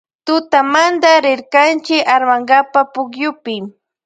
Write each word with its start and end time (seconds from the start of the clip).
Tutamante 0.27 1.11
rirkanchi 1.25 1.97
armankapa 2.15 2.81
pukyupi. 2.93 3.55